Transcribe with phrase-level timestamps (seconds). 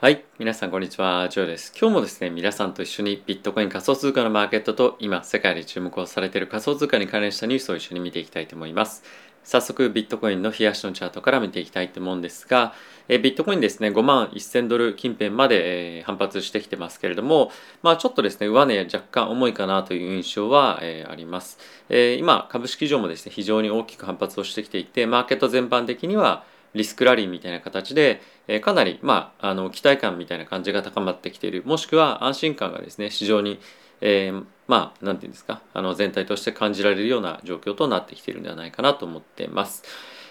[0.00, 0.24] はい。
[0.38, 1.28] 皆さん、こんにちは。
[1.28, 1.74] ジョーです。
[1.78, 9.02] 今日もですね、皆さんと一緒にビットコイン仮想通貨のマーケットと今、世界で注目をされている仮想通貨に関連したニュースを一緒に見ていきたいと思います。
[9.44, 12.72] 早速、ビットコインの冷やしのチャートから見ていきたいと思うんですが、
[13.08, 21.58] えビットコインですね、5万1000ドル近辺まで、え、反発してきてますけれども、まあちょっとですね、上値若干重いかなという印象は、え、あります、
[21.90, 26.44] え、今、株式上もですね、非常に大きく反発をしてきていて、マーケット全般的には、
[26.74, 33.60] リスクラリーみたいな形で、え、かなり、まあ、あの期待感みたいな感じが高まってきているもしくは安心感がですね市場に、
[34.00, 39.82] えー、まあ何て言うんですかあの全体として感じられるような状況となってきているんではないかなと思っています。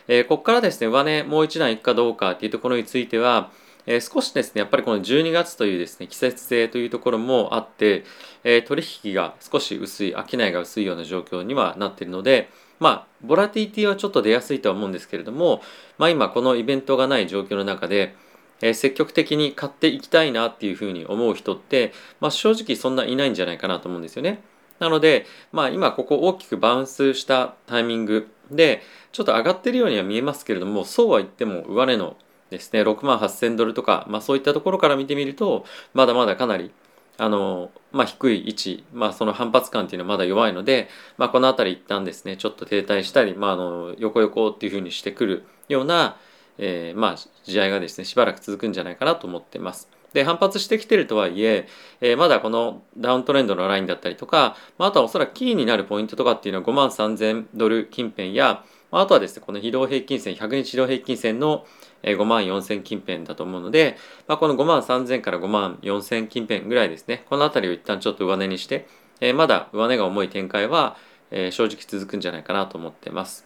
[0.08, 3.52] えー、ここからですね上値もう一段いくかどうかっていうところについては
[3.86, 8.04] えー、少しですねやっぱりこの12月というですね季節性というところもあって、
[8.44, 15.62] え、取引が少し薄い商いが薄いような状況にはなっているのでまあボラティティはちょっと出やすいとは思うんですけれども、
[15.98, 18.16] まあ、今このイベントがない状況の中で、
[18.62, 24.42] えー、積極的に買っていきたいなっていうふうに思う人って、まあ、正直そんないないんじゃないかなと思うんですよね。
[24.80, 32.16] なので、まあ、今ここ大きくバウンスしたタイミングでちょっと上がってるようには見えますけれどもそうは言っても上値の
[32.50, 36.72] ですね6万8000ドルとか、まあ、そういったところから見てみるとまだまだかなり
[37.20, 46.18] あの、まあ、低い位置、まあ、その反発感っていうのはまだ弱いので、まあ、この辺り一旦ですねちょっと停滞したり、まあ、あの横横っていうふうにしてくるような、
[46.58, 49.90] えー、まあ試合がですねしばらく続くんじゃないかなと思ってます。
[50.14, 51.68] で反発してきてるとはいえ
[52.02, 61.66] えー、まだこのダウントレンドのラインだったりとか、まあ、あとはおそらくキーになるポイントとかっていうのは5万3000ドル近辺や、まあ、あとはですねこの移動平均線100日移動平均線の
[62.04, 63.98] 5万4000近辺だと思うので、
[64.28, 68.88] まあ、この5万3000から5万4000近辺ぐらいですねこの辺りを一旦ちょっと上値にして、
[69.22, 70.96] え、まだ上値が重い展開は、
[71.32, 73.46] え、正直続くんじゃないかなと思ってます。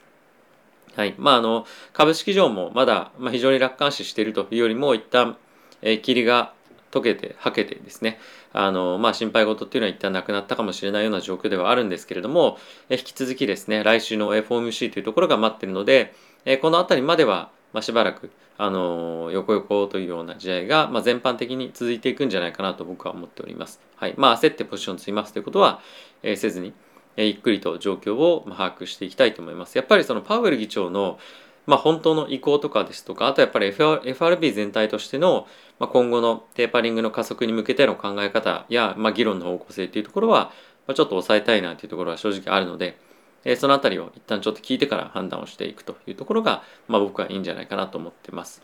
[0.95, 1.15] はい。
[1.17, 5.37] まあ、あの、株式上もまだ、まあ、非常に楽観視しているというよりも、一旦、
[5.81, 6.53] えー、霧が
[6.91, 8.19] 溶けて、はけてですね、
[8.53, 12.59] あの、まあ、心配事っていうのは一旦なくなったかもしれないような状況ではあるんですけれども、
[12.89, 16.13] えー、引き続きですね、来週の FOMC というところが待っているので、
[16.45, 23.81] えー、この辺りまでは、まあ、しばらく、あの横横というような試合が、まあ、全般的に続いていくんじゃないかなと僕は思っております。
[23.95, 25.81] はいまあ、焦ってポジションをついますということは、
[26.21, 26.73] えー、せずに、
[27.17, 29.77] えー、ゆっくりと状況を把握していきたいと思います。
[29.77, 31.17] やっぱりそのパウエル議長の
[31.65, 35.47] まあ、本当の意向とかですとかあとやっぱり FRB 全体としての、
[35.79, 40.51] まあ、今後のテーパリングの加速に向けての考え方や、まあ、議論の方向性っていうところは、
[40.87, 42.97] まあ、ちょっと抑えたいなというところは正直あるので、
[43.45, 48.63] えその辺りを一旦ちょっと聞いてから判断をしていくというところが、まあ、僕はいいんじゃないかなと思ってます。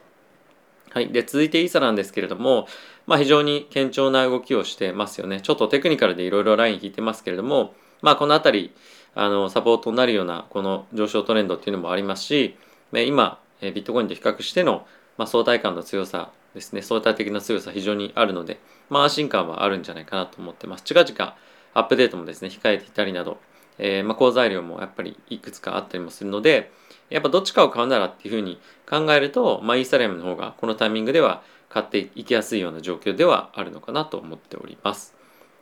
[0.92, 1.10] はい。
[1.10, 2.68] で、続いてイーサなんですけれども、
[3.06, 5.42] まあ、非常に堅調な動きをしてますよね。
[5.42, 8.72] ちょっとテクニカルでいろいろライン引いてますけれども、まあ、この辺り、
[9.14, 12.58] あの、サポートになるような、この上昇トレンドっていうのもありますし、
[12.92, 14.88] 今、ビットコインと比較しての、
[15.18, 20.84] まあ、相対感の強さですね、相対的な強さ非常にあるので、まあ、安心感はあるんじゃないかなと思ってます。
[20.84, 21.36] 近々、
[21.74, 23.38] アップデートもですね、控えていたりなど、
[23.80, 26.72] えー、まあ、好材料もやっぱりいくつかあったりもするので
[27.10, 35.16] やっぱどっちかを買うならっていうふうに考えると、まあ、イーサリアムの方がこのタイミングでは買っていきやすいような状況ではあるのかなと思っております。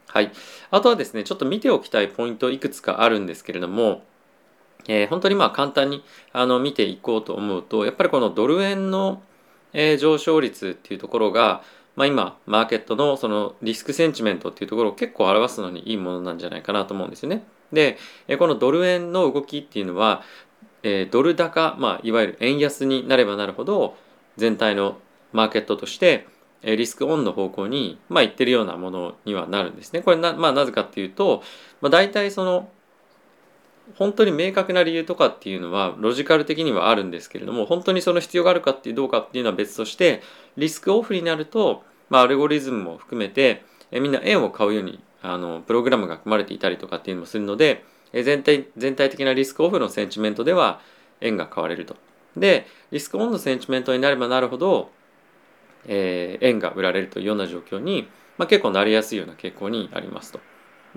[0.07, 0.31] はい。
[0.71, 4.03] あとはですね、ちょっと見ておきたいポイントいくつかあるんですけれども、
[4.87, 9.21] えー、本当にまあ簡単にあの見ていこうと思うと、やっぱりこのドル円の、
[9.73, 11.61] えー、上昇率っていうところが、
[11.97, 17.43] まあ、今マーケットのそのリスクセンチメントっていうところを結構表すのにいいものなんじゃないかなと思うんですよね。
[17.71, 17.97] で
[18.37, 20.23] このドル円の動きっていうのは、
[20.83, 23.97] えドル高、まあ、いわゆる円安になればなるほど
[24.37, 24.97] 全体の
[25.33, 26.27] マーケットとして
[26.63, 30.01] リスクオンの方向に、まあ、いってるようなものにはなるんですね。
[30.01, 31.43] これな,、まあ、なぜかっていうと、
[31.81, 32.69] まあ、大体その
[33.95, 40.21] 本当に明確な理由とかっていうのはロジカル的にはあるんですけれども本当にその必要があるかっていうどうかっていうのは別として
[40.57, 47.83] リスクオフになると、まあ、アルゴリズムも含めてみんな円を買うようにあのプログラムが組まれていたりとかっていうのもするので
[48.13, 50.79] 全体全体的なリスクオフのセンチメントでは
[51.21, 51.95] 円が買われると。
[52.35, 54.91] でリスクオンのセンチメントになればなるほど、
[55.87, 58.07] えー、円が売られるというような状況に、
[58.37, 60.39] まあ、結構なりやすいような傾向にありますと。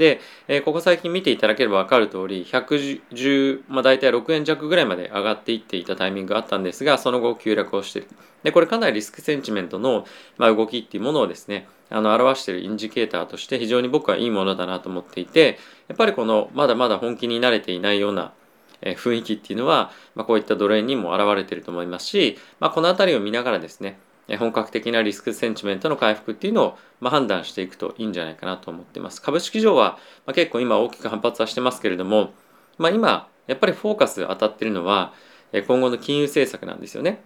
[0.01, 0.19] で、
[0.49, 8.09] えー、ここ最近見ていただければ分かる通り110、まあ、大体6円弱ぐらいまで上がっていっていたタイミングがあったんですがその後急落をしている。
[8.43, 10.07] でこれかなりリスクセンチメントの、
[10.39, 15.59] まあ、動きっていうものをですねあの表しているインジケーターとして非常に僕はいいものだなと思っていて
[15.89, 18.33] やっぱりこのまだまだ本気に慣れていないような
[18.81, 23.99] 雰囲気っていうのは、まあ、こういったドル円にも表れていると思いますし、まあ、この辺りを見ながらですね
[24.39, 29.21] 本格的なリスクセンチメントの回復っていうのを、ま、判断していくといいんじゃないかなと思ってます。
[29.21, 32.33] 株式上は、ま、結構今大きく反発はしてますけれども、
[32.79, 35.13] まあ、今やっぱりフォーカス当たってるのは
[35.53, 37.23] 今後の金融政策なんですよね。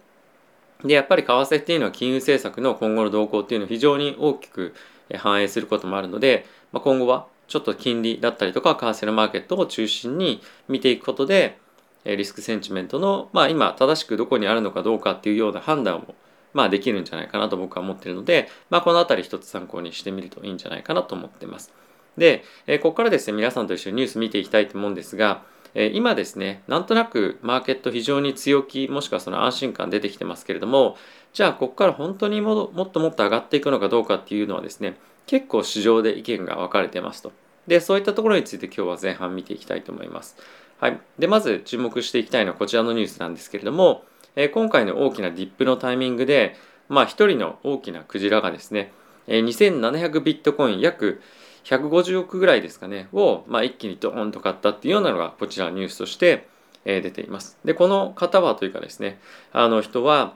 [0.83, 4.75] でやっぱり為替っていうのは金融政策の今後の動向っていうのを非常に大きく
[5.17, 11.59] 反映することもあるので、まあ、今後はちょっと金利だったりとか為替のマーケットを中心に見ていくことで
[12.05, 16.15] リスクセンチメントの、まあ、今正しくどこにあるのかどうかっていうような判断を
[16.55, 21.73] まあできるんじゃないかなと僕は思ってるので、まあ、この辺り一つ参考にしてみるといいんじゃないかなと思ってます。
[22.17, 25.43] で、えここからですね皆さんと一緒にニュース見ていきたいと思うんですが、
[25.75, 30.97] え今ですねなんとなくマーケット非常に強気もしくはその安心感出てきてますけれども
[31.33, 34.97] じゃあここから本当にももっともっと上がっていくのかどうかっていうのはですね
[35.27, 37.33] 結構市場で意見が分かれてますと。
[37.67, 40.37] でそういったところについて今日は前半見ていきたいと思います。
[40.79, 44.05] はい、でまず注目していきたいのはこちらのニュースなんですけれども、
[44.37, 46.57] え今回の大きなディップのタイミングで
[46.89, 48.93] まあ一人の大きなクジラがですね、
[49.27, 51.23] え2700ビットコイン約
[51.65, 56.47] 150億ぐらいですかねを、まあ、一気にドーンと買ったっていうようなのがこちらニュースとして、
[56.87, 57.57] え出ています。
[57.65, 59.19] でこの方はというかですね
[59.53, 60.35] あの人は、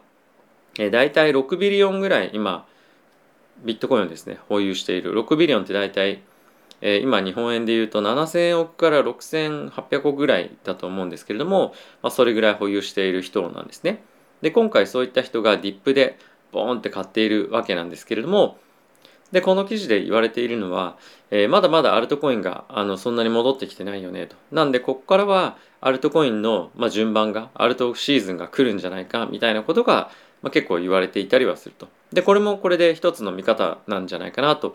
[0.79, 2.67] え大体6ビリオンぐらい今
[3.65, 6.23] ビットコインをですね保有している6ビリオンって大体
[6.81, 14.03] えー、今日本円で言うと7000億から6800億ぐらいだと思うんですけれども、まあ、それぐらい保有している人なんですね。
[14.43, 16.19] で今回そういった人がディップで
[16.53, 18.59] ボーンって買っているわけなんですけれども
[19.33, 20.97] でこの記事で言われているのは、
[21.31, 24.37] えー、まだまだアルトコインがあのそんなに戻ってきてないよねと。
[24.51, 30.11] なんでここからはアルトコインの、まあ、順番がアルトシーズンが来るんじゃないかみたいなことが、
[30.41, 31.89] まあ、結構言われていたりはすると。
[32.13, 34.75] でこれもこれで一つの見方なんじゃないかなと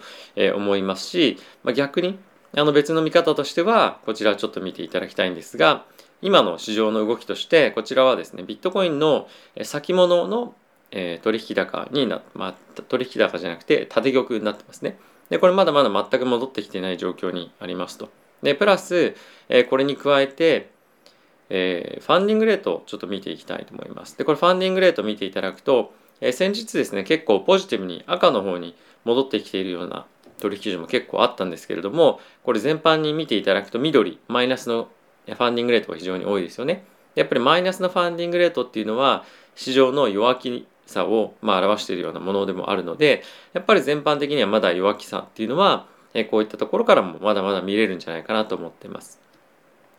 [0.56, 2.19] 思いますし、まあ、逆に
[2.56, 5.85] あの別の見方としてはこちらちょっと見ていただきたいんですが
[6.21, 9.27] 今の市場の動きとしてこちらはですねビットコインの
[9.63, 10.53] 先物の
[10.91, 14.97] 取引高にな、まあ、取引高じゃなくて縦玉になってますね
[15.30, 18.09] でこれまだまだ全く戻ってきてない状況にありますと
[18.44, 19.15] でプラス
[19.69, 20.71] これに加えて
[21.56, 24.18] えー、ファンディングレートをちょっと見ていきたいと思います。
[24.18, 25.94] で、これファンディングレート見ていただくと、
[26.24, 30.06] えー、先日ですね結構ポジティブに赤の方に戻ってきているような
[30.40, 34.88] 取引所も結構あったんですけれどもこれ全般に見ていただくと緑マイナスの
[35.28, 36.86] ファンディングレートが非常に多いですよね
[37.16, 39.25] やっぱりマイナスのファンディングレートっていうのは
[39.56, 43.24] 市場の弱気さをま表しているようなものでもあるので
[43.54, 45.88] やっぱり全般的にはまだ弱気さっていうのは
[46.30, 49.19] こういったところからもまだまだ見れるんじゃないかなと思っています。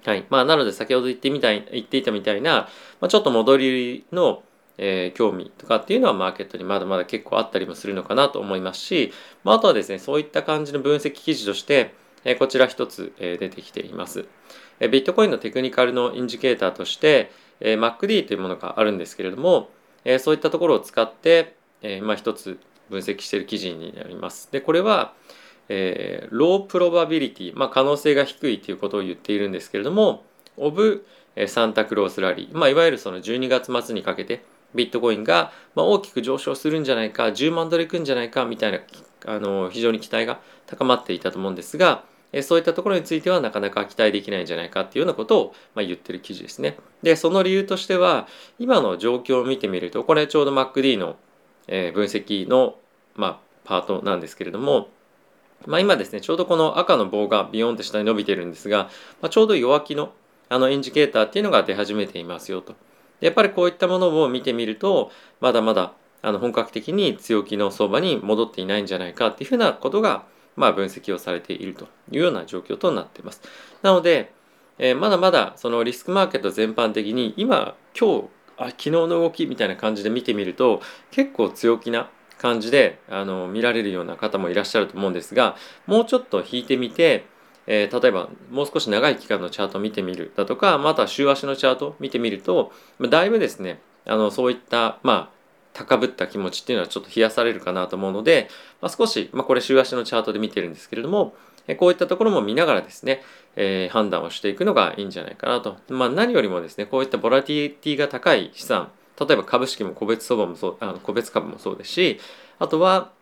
[0.04, 0.24] はい。
[0.28, 2.68] まあ、なので先ほど言ってみたい、言っていたみたいな、
[3.00, 4.42] まあ、ちょっと戻りの
[4.78, 9.12] えー、興味とかっていうのはマーケットにまだまだ結構あったりもするのかなと思いますし、
[9.44, 11.94] まあ、あとはですねそういった感じの分析記事として、
[12.24, 14.26] えー、こちら一つ、えー、出てきています、
[14.80, 17.30] えー、ビットコインのテクニカルのインジケーターとして、
[17.60, 19.70] えー、MacD というものがあるんですけれども、
[20.04, 22.58] えー、そういったところを使って、えー、まあ一つ
[22.90, 24.50] 分析している記事になります。
[24.52, 25.14] でこれは
[25.68, 30.24] えー、ロープロバビリティ、まあ、可能性が低いということを言っているんですけれども、
[30.56, 31.06] オブ、
[31.46, 34.44] サンタクロースラリー、まあ、いわゆるその12月末にかけて、
[34.74, 38.80] ビットコインがま大きく上昇するんじゃないか10万ドルいくんじゃないかみたいな
[39.26, 42.04] あの非常に期待が高まっていたと思うんですが
[42.42, 46.76] そういったところについてはなかなか期待できないんじゃないかっていうようなことを、まあ、言ってる記事ですね。
[47.02, 48.26] でその理由としては
[48.58, 51.16] 今の状況を見てみるとこれちょうど MacD の、
[51.68, 52.76] え分析の、
[53.14, 54.88] まあ、パートなんですけれども、
[55.66, 58.90] まあ、今ですねちょうどこの赤の棒がビヨンって下に伸びてるんですが、
[59.22, 60.12] まあ、ちょうど弱気の
[60.50, 62.74] あのインジケーターっていうのが出始めていますよと。
[63.24, 65.10] やっぱりこういったものを見てみると
[65.40, 73.40] まだまだあの本格的に強気の相場に戻っていないんじゃないかっていうふうなことが、まあ、分析をされているというような状況となっています。
[73.80, 74.32] なので、
[74.78, 78.24] えー、まだまだそのリスクマーケット全般的に今今日
[78.58, 85.56] あ昨日の動きみたいな感じで見てみると結構強気な感じであの見られるような方もいらっしゃると思うんですが
[85.86, 87.24] もうちょっと引いてみて
[87.66, 95.34] えー、例えばもう少し長い期間のチャートを見てみるだとかまた週足のチャートを見てみるとまだいぶですねあのそういったまあ
[95.72, 98.48] 高ぶった気持ちっていうのはちょっと冷やされるかなと思うので、
[98.80, 101.34] まあ、少し、まあ、これ週足のチャートで見てるんですけれども
[101.78, 103.22] こういったところも見ながらですね、
[103.56, 105.78] えー、判断をしていくのがいいんじゃないかなと。
[105.88, 112.20] まあ、何よりもですね、こういったボラティティが高い資産、例えば株式も個別相場もそうあの個別株もそうですし、
[112.58, 113.12] あとは、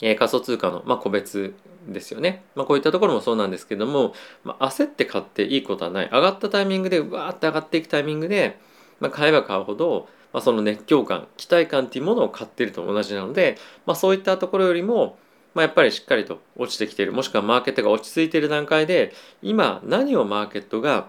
[0.00, 1.54] えー、仮想通貨の、まあ、個別
[1.92, 2.44] ですよね。
[2.54, 4.14] まあ、こういったところもそうなんですけども、
[4.44, 6.08] まあ、焦って買っていいことはない。
[6.10, 8.58] 上がったタイミングで、わーって上がっていくタイミングで、
[9.00, 15.18] まあ、買えば買うほど、まあ、その熱狂感、期待感っていうものを買ってると同じなので、まあ、そういったところよりも、
[15.54, 21.08] まあ、やっぱりしっかりと落ちてきている、もしくはマーケットが落ち着いている段階で、今何をマーケットが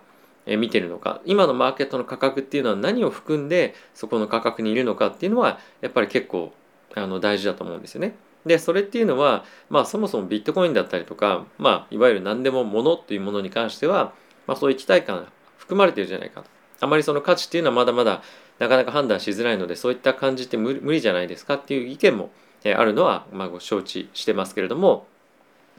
[0.57, 6.53] 見てるのか今のマーケットの価格っていうのは何を含んでそこの価格にいるのかっていうのはやっぱり結構
[6.95, 8.15] あの大事だと思うんですよね。
[8.46, 14.13] でそれっていうのは、まあ、そもそもビットコインだったりとか、まあ、いわゆる何でも物っていうものに関しては、
[14.48, 15.27] まあ、そういう期待感
[15.58, 16.50] 含まれてるじゃないかと。
[16.81, 18.22] あまりその価値っていうのはまだまだ
[18.58, 22.31] なかなか判断しづらいのでそういった感じって無理じゃないですかっていう意見も
[22.63, 25.08] あるのはまあご承知してますけれども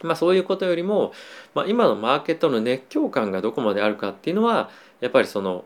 [0.03, 1.13] まあそういうことよりも、
[1.55, 5.65] まあ、今のマーケットの熱狂感がどこまであるかっていうのはやっぱりその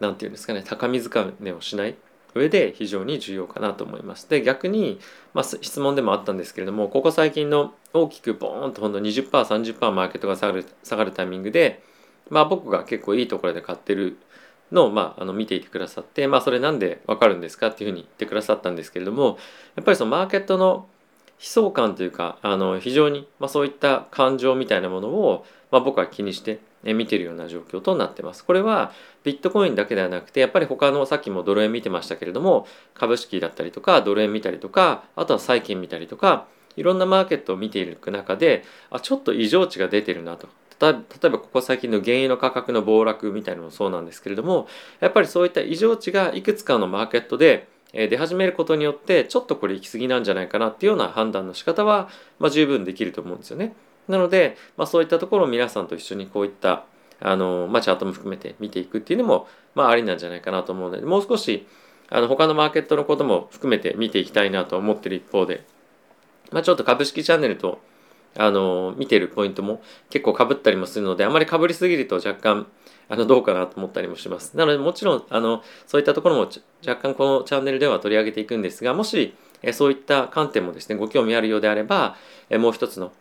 [0.00, 1.96] 何て言うんですかね高水かねをしない
[2.36, 4.28] 上で非常に重要かなと思います。
[4.28, 5.00] で逆に、
[5.34, 11.82] まあ、質問でもあったんですけれどもここ最近の大きくボーンとほんと 20%30% マーケットが下がる下がるタイミングで、
[12.30, 14.18] まあ、僕が結構いいところで買ってる
[14.72, 19.38] のを、まあ、あの見ていてくださって、まあ、それなんでわかるんですかっていうふうに言ってくださったんですけれども
[19.76, 20.86] やっぱりそのマーケットの
[21.38, 28.44] 悲壮感というかあの非常に、まあ、そういった感情みたいなものを、まあ、僕は気にして見てるような状況となってます。
[28.44, 28.92] これは
[29.24, 44.68] ビットコインだけではなくてやっぱり他のさっきもドル円見てましたけれども株式だったりとかドル円見たりとかあとは債券見たりとかいろんなマーケットを見ていく中であちょっと異常値が出てるなと例えばここ最近の原油の価格の暴落みたいなのもそうなんですけれども
[45.00, 53.74] やっぱりそういった異常値がいくつかのマーケットで出始めることによってちょっとこれ行き過ぎなんじゃないかなっていうような判断の仕方は、まあ、十分できると思うんですよね。
[54.08, 56.84] なので、まあ、そういったところを皆さんと一緒にこういった
[57.20, 61.66] あの、まあ、チャートも含めて見ていくっていうのも、まあ、ありなんじゃないかなと思うのでもう少し
[62.08, 65.64] あの他のマーケットのことも含めて見ていきたいなと思ってる一方で、
[66.52, 67.80] まあ、ちょっと株式チャンネルと
[68.38, 72.66] あの見てるポイントも結構かぶったりもするのであまりかぶりすぎると若干
[73.08, 74.56] あのどうかなと思ったりもします。
[74.56, 76.48] なのでもちろんあのそういったところも
[76.86, 79.34] 若干このチャンネルでは取り上げていくんですがもし
[79.72, 82.16] そういった観点もですねご興味あるようであれば
[82.50, 83.12] もう一つの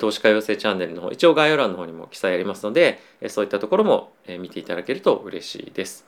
[0.00, 6.04] 投資家養成チャンネルの方一応概要欄の方にも記載ありますのでそういったところも見ていただけると嬉しいです。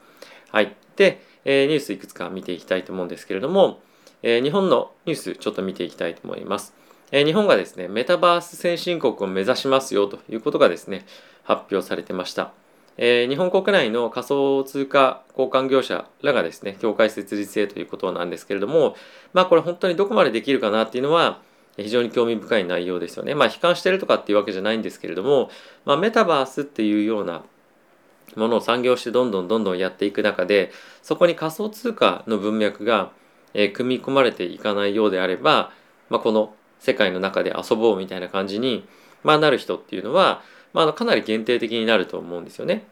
[0.51, 0.75] はい。
[0.97, 3.81] で、ニュースいくつか見ていきたいと思うんですけれども、
[4.23, 6.75] 日本のニュースちょっと見ていきたいと思います。
[7.13, 11.07] 日本がですね、メタバース先進国を目指しますよということがですね、
[11.45, 12.53] 発表されてました。
[12.99, 18.97] 日本国内の仮想通貨交換業者らがですね、協会設立へということなんですけれども、
[19.33, 21.41] まあこれ本当にどこまでできるかなっていうのは、
[21.77, 23.35] 非常に興味深い内容ですよね。
[23.35, 25.51] まあ悲観してるとかっていうわけじゃないんですけれども、
[25.85, 27.43] まあメタバースっていうような
[28.37, 30.73] ものを産業してどんどんどんどんやっていく中で、
[31.03, 33.13] そこに仮想通貨の文脈が、
[33.55, 35.73] え、組み込まれていかないようであれば、
[36.09, 38.87] まあこの世界の中で遊ぼうみたいな感じに、
[39.23, 42.85] まあ、なる人っていうのは、まあ、かなり限定的になると思うんですよね。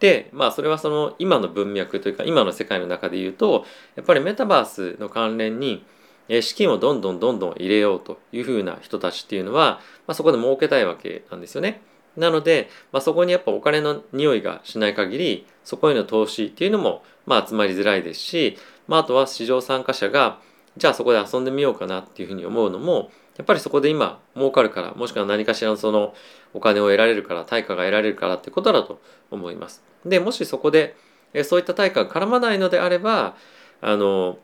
[0.00, 3.64] でまあそれはその今の文脈というか今の世界の中で言うと
[3.96, 5.84] やっぱりメタバースの関連に
[6.28, 11.82] え資金をどんどんどんどん入れようというふうな人たちっていうのは、まあ、そこで儲けたいわけなんですよね。
[12.16, 20.38] なので、まあ、そこにやっぱお金の匂いがしない限りそこへの投資っていうのもまあ集まりづらいですし、まあ、あとは市場参加者が
[20.76, 26.14] じゃあそこで遊んでみようかなっていうふうに思うのもやっぱりそこで今儲かるからもしくは何かしらのその
[26.52, 29.00] お金を得られるから対価が得られるからってことだと
[29.30, 29.82] 思います。
[30.04, 30.96] でもしそこで
[31.42, 33.34] そういった対価が絡まないのであれば
[33.80, 34.38] あの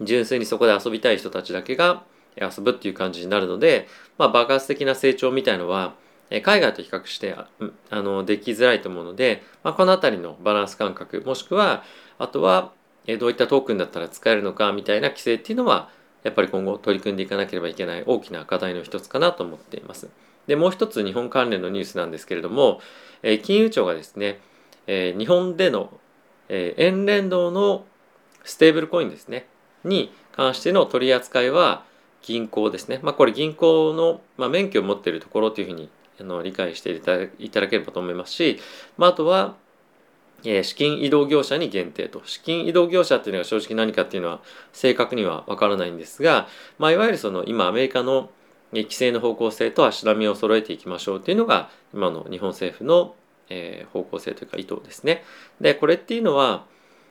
[0.00, 2.02] 純粋にそこで遊びたい人たちだけが
[2.36, 3.88] 遊ぶっていう感じになるので、
[4.18, 5.94] まあ、爆発的な成長みたいのは
[6.42, 7.48] 海外と比較してあ
[8.02, 11.84] のできづらいと思うので、まあ、この辺りのバランス感覚もしくは
[12.18, 12.72] あとは
[13.18, 15.88] どういったトークンだったら使えるのかみたいな規制っていうのは
[16.24, 20.08] やっぱり今後取り組んでいかなければいけない大きな課題の一つかなと思っています。
[20.48, 22.80] でもう一つ日本関連のニュースなんですけれども、
[23.22, 24.40] え、金融庁がですね、
[24.86, 25.92] え、日本での、
[26.48, 27.84] え、円連動の
[28.44, 29.46] ステーブルコインですね
[29.86, 31.84] に関しての取り扱いは
[32.22, 35.88] 銀行ですね、まあ、これ銀行の、まあ、免許を持っているところというふうに
[36.20, 37.00] あの理解してい
[37.50, 38.58] ただければと思いますし、
[38.96, 39.54] まあ、あとは
[40.44, 44.40] え資金移動業者に限定と資金移動業者っていうのが正直何かっていうのは
[44.72, 46.46] 正確にはわからないんですが、
[46.78, 48.30] まあ、いわゆるその今アメリカの
[48.72, 53.14] 規制の方向性と足並みを揃えていきましょうっていうのが今の日本政府の、
[53.48, 55.22] え方向性というか意図ですね。
[55.60, 56.64] でこれっていうのは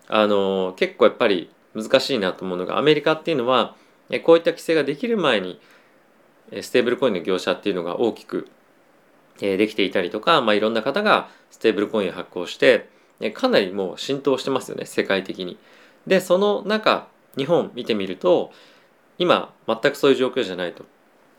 [0.10, 3.76] あの結構やっぱり難しいなと思うのがアメリカっていうのは
[4.24, 5.60] こういった規制ができる前に
[6.62, 8.48] ステーブルコインの業者っていうのが大きく
[9.38, 12.90] できていたりとか、まあ、いろんな方がステーブルコインを発行して
[13.34, 15.58] かなりもう浸透してますよね世界的に。
[16.08, 18.52] でその中日本見てみると
[19.18, 20.86] 今全くそういう状況じゃないと。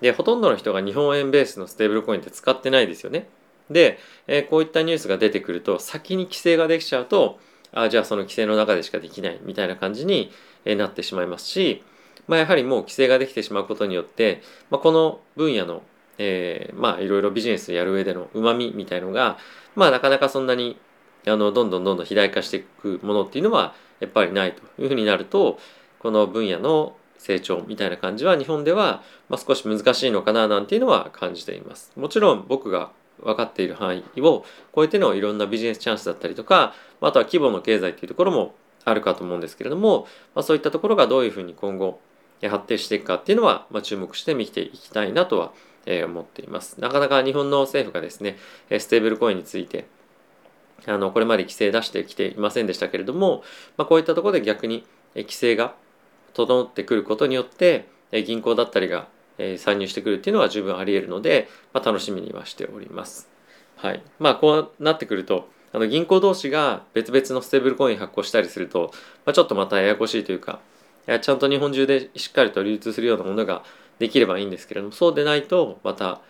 [0.00, 3.28] でほとんどの人が日本円ベースのステーブルコインって使ってないですよね。
[3.70, 7.38] で、え、こういったニュースが出てくると先に規制ができちゃうと
[7.76, 10.32] あじゃあその規制の中でしかできないみたいな感じに
[10.64, 11.84] なってしまいますし、
[12.26, 14.40] まあ、やはりもう規制ができてしまうことによって、
[14.70, 15.82] まあ、この分野の、
[16.16, 19.36] えー、まあいろいろビジネスをやる上でのうまみみたいのが、
[19.74, 20.78] まあ、なかなかそんなに
[21.26, 25.58] あのどんどんどんどん肥大化していくものっていうのはやっぱりないというふうになると
[25.98, 31.92] この分野の成長みたいな感じは日本では、まあ、少し難しいのかななんていうのは感じています。
[31.96, 32.92] もちろん僕が
[33.22, 34.44] 分かっている範囲を
[34.74, 38.54] 超えてのいろんなビジネスチャンスだったりとかあとは規模の経済っていうところも
[38.84, 42.00] あるかと思うんですけれども、まあ、そういったところがどういうふうに今後
[42.42, 45.52] 発展していくかっていうのは、まあ、注目して見ていきたいなとは
[45.86, 46.80] 思っています。
[46.80, 48.36] なかなか日本の政府がですね
[48.70, 49.86] ステーブルコインについて
[50.86, 53.42] あのこれまで規制出してきていませんでしたけれども、
[53.76, 55.74] まあ、こういったところで逆に規制が
[56.34, 59.08] 整ってくることによって銀行だったりが
[59.38, 63.28] え参入してくるっていうのは十分あり得るので、まあ、楽しみにはしております。
[63.76, 68.90] はい、まあこうなってくるとあの銀行同士が別々のステーブルコイン発行したりすると、
[69.26, 70.60] まあ、ちょっとまたややこしいというか
[71.20, 73.62] ちゃんと日本中でしっかりと流通するようなものが
[73.98, 76.20] できればいいんですけれどもそうでないとまた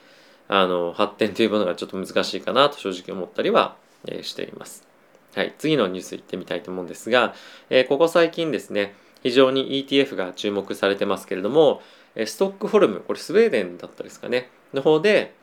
[0.48, 4.86] あの発展というものがちょっと難しいかなと正直思ったりは、え、しています。
[5.34, 7.34] はい、次のニュースいってみたいと思うんですが、
[7.68, 11.82] え、ここ最近ですね非常に ETF が注目されてますけれども
[12.24, 14.50] ストックホルムこれスウェーデンだったですかね。
[14.72, 15.34] の方で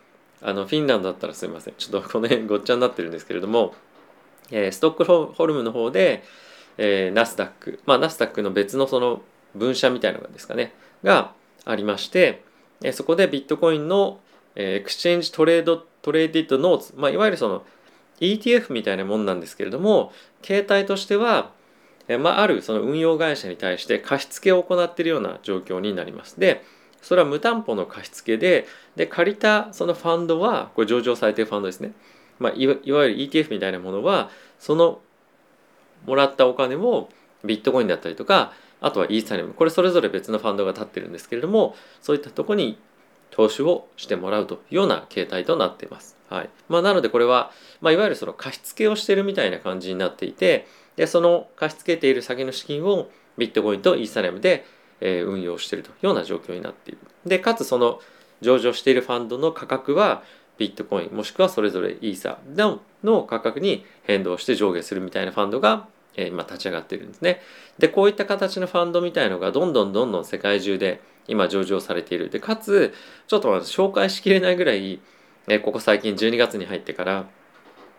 [0.42, 1.74] あのフィンランドだったらすみません。
[1.78, 3.76] ちょっとこの辺ごっちゃになってるんですけれども、
[4.52, 6.24] え、ストックホルムの方で、
[6.78, 7.80] え、ナスダック。
[7.86, 9.22] まあナスダックの別のその
[9.56, 10.74] 分社みたいなのですかね。
[11.04, 11.34] が
[11.66, 12.44] ありまして、
[12.82, 14.20] え、そこでビットコインの、
[14.56, 17.64] え、 Exchange Trade Traded Notes、まあ、いわゆるその
[18.20, 20.12] ETF みたいなもんなんですけれども
[20.42, 21.52] 形態としては、
[22.08, 26.40] え、まあ、あるその運用会社に対して貸付を行っているような状況になります。
[26.40, 26.64] で
[27.02, 31.92] それは無担保の貸付でで借りたそのファンドはこれ上場されているファンドですね、
[32.40, 35.02] まあ、いわゆる ETF みたいなものはその
[36.06, 37.10] もらったお金を
[37.44, 39.54] ビットコインだったりとかあとはイーサリアム。
[39.54, 42.78] これそれぞれ別のファンドが立ってるんですけれどもそういったとこに
[43.32, 46.16] 投資をしてもらうというような形態となっています。
[46.30, 46.50] はい。
[46.70, 54.66] まあ、なのでこれは、まあ、いわゆるその貸付をしてるみたいな感じになっていてでその貸し付けている先の資金をビットコインとイーサリアムで
[55.04, 56.98] え運用しているというような状況になっている。
[57.26, 58.00] でかつその
[58.42, 60.24] 上場しているファンドの価格は
[60.58, 67.42] ビットコインもしくはそれぞれイーサのの価格に変動して上下するみたいなファンドが、え今立ち上がっているんですね。
[67.80, 72.30] でこういった形のファンドみたいのがどんどんどんどん世界中で今上場されている。
[72.30, 72.94] でかつ
[73.28, 75.02] ちょっと紹介しきれないぐらい、
[75.48, 77.26] えここ最近12月に入ってから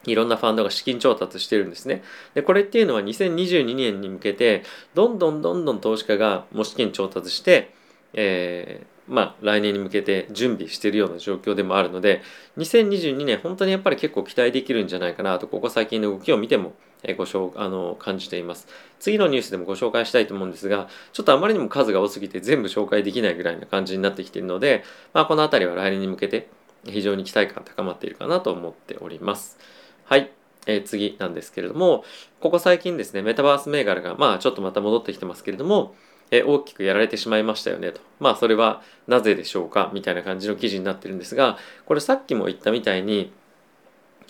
[0.06, 2.02] いろんなファンドが資金調達してるんですね。
[2.34, 4.62] で、これっていうのは2022年に向けて、
[4.94, 7.74] どんどんどんどん投資家がもう資金調達して、
[8.12, 12.22] えー、まあ来年に向けて準備してるような状況でもあるので、
[12.58, 18.66] 2022年本当にやっぱり結構期待できるんじゃないかなと、ここ最近の動きを見てもえご紹あの感じています。
[18.98, 26.48] 次のニュースでもご紹介したいと思うんですが、ちょっとあまりにも数が多すぎて全部紹介できないぐらいな感じになってきているので、まあこの辺りは来年に向けて
[26.86, 29.58] 非常に期待感高まっているかなと思っております。
[30.04, 30.30] はい。
[30.66, 32.04] えー、次なんですけれども、
[32.40, 35.94] ここ最近ですね、メタバース銘柄が、まあちょっとまた戻ってきてますけれども、
[36.30, 38.00] えー、大きくやられてしまいましたよねと。
[38.20, 43.32] まあそれはなぜでしょうかみたいな感じの記事になってるんですが、これさっきも言ったみたいに、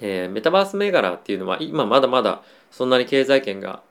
[0.00, 3.82] えー、メタバース銘柄っていうのは今まだまだそんなに経済圏が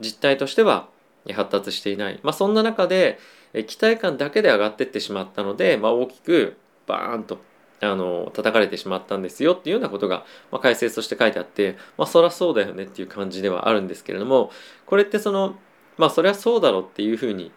[0.00, 0.88] 実態としては
[1.32, 2.20] 発達していない。
[2.22, 3.18] まあそんな中で、
[3.54, 6.56] え期待感だけで上がってってしまったので、まあ大きく
[6.86, 7.38] バーンと
[7.82, 14.50] あの叩かれてしまったんですよっていうようなことが、まあ、解説として書いてあってまあそりゃそうだよねっていう感じではあるんですけれども
[14.86, 15.56] これってその
[15.98, 17.50] まあそりゃそうだろうっていうふうに、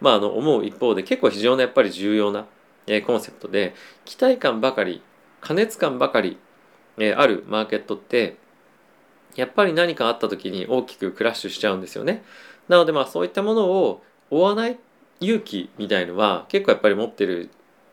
[0.00, 2.46] まあ、あの思う一方で結構非常にやっぱり重要な、
[2.86, 5.02] えー、コンセプトで期待感ばかり
[5.40, 6.38] 過熱感ばかり、
[6.98, 8.36] えー、あるマーケットって
[9.34, 12.22] やっぱり何かあった時に大きくクラッシュしちゃうんですよね。
[12.68, 14.78] なのでまあそういったものを追わない
[15.20, 17.50] 勇気みたいのは結構やっぱり持ってる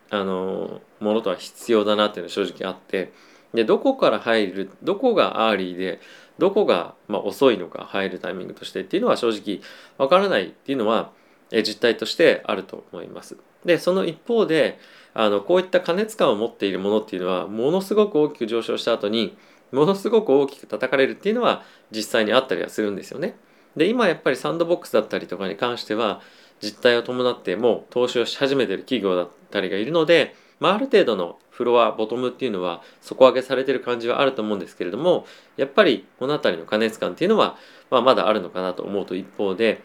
[0.09, 3.11] あのものとは必要だなっていうのは正直あって
[3.53, 5.99] でどこから入るどこが early で
[6.37, 9.61] どこがま遅いのか入るタイミングとしてっていうのは正直
[9.97, 11.11] わからないっていうのは
[11.51, 13.37] 実態としてあると思います。
[13.65, 14.79] でその一方で
[15.13, 19.37] あのこういった過熱感を持っているものっていうのはものすごく大きく上昇した後に
[19.71, 23.35] ものすごく大きく叩かれるっていうのは実際にあったりはするんですよね。
[23.75, 26.21] で今やっぱりサンドボックスだったりとかに関しては
[26.61, 35.25] 実態を伴ってもう投資をし始めてる企業だったりがいるので、まあ、ある程度のフロアボトムっていうのは底上げされてる感じはあると思うんですけれども
[35.57, 37.57] やっぱりこの辺りの過熱感っていうのは、
[37.89, 39.81] まあ、まだあるのかなと思うと一方で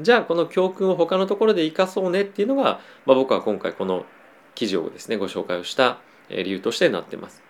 [0.00, 4.04] じゃあこの教訓を他のところで生かそうねっていうのが、まあ、僕は今回この
[4.54, 7.43] 記事をですねご紹介をした理由としてなってます。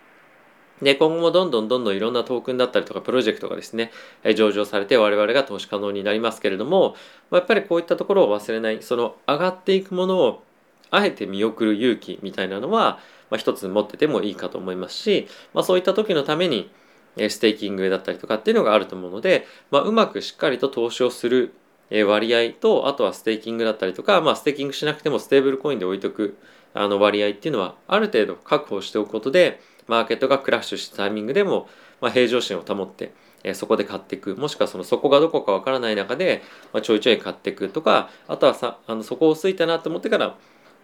[0.82, 3.92] で、今後もどんどんどんどんいろんなトークンだったりとかプロジェクトがですね、
[4.36, 6.96] 上場されて我々が投資可能になりますけれども、
[7.30, 10.42] やっぱりこういったところを忘れない、その上がっていくものを
[10.90, 12.98] あえて見送る勇気みたいなのは、
[13.30, 16.70] まあ、一つ持っててもいいかと思いますし、まあ、そういった時のために
[17.16, 21.54] ステーキングだったりとかっていうのがあると思うので、まあ、うまくしっかりと投資をする
[21.90, 26.36] 割合とあとはステーキングだったりとか、まあ、ステーキングしなくてもステーブルコインで置いとく
[26.72, 31.68] あの割合っていうのはある程度確保しておくことでマーケットがクラッシュしたタイミングでも、
[32.00, 33.12] まあ、平常心を保って
[33.44, 36.42] えそこで買っていくもしくはそのそこがどこかわからない中で、
[36.72, 40.36] まあ、ちょいちょい買っていくとかあとはさあのそこをついたなと思ってから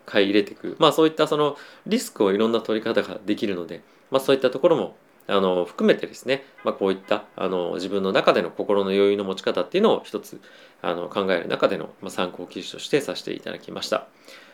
[0.06, 10.40] 買い入れていくまあそういったそのリスクをいろんな取り方ができるので、まあ、そういったところもあの含めてですね、まあ、こういったあの自分の中での心の余裕の持ち方っていうのを一つ
[10.82, 14.08] あの考える中での、まあ、参考記事としてさせていただきました。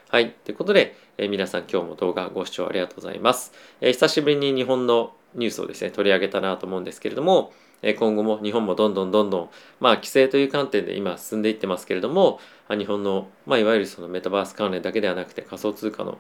[0.09, 0.31] はい。
[0.31, 9.49] ということで、えー、皆さん今日も動画ご視聴ありがとうございます、えー、久しぶりに日本のニュースをですね、取り上げたなと思うんですけれども、えー、今後も日本もどんどんどんどん、
[9.81, 12.39] まあ、規制という観点で今進んでいってますけれども、
[12.71, 16.19] 日本の、まあ、いわゆるそのメタバース関連だけではなくて仮想通貨の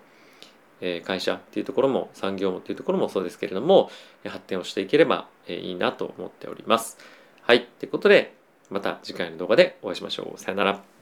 [1.04, 3.88] 会社っていうところも産業もっていうところもそうですけれども
[4.24, 6.98] 発展をしていければいいなと思っております。
[7.42, 7.64] はい。
[7.78, 8.34] ということで
[8.68, 10.40] また次回の動画でお会いしましょう。
[10.40, 10.95] さよなら。